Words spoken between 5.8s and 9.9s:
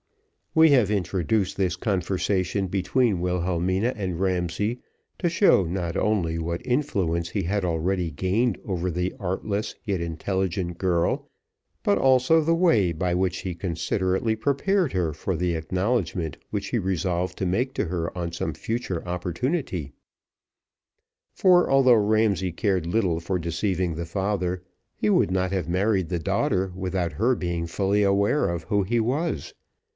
only what influence he had already gained over the artless,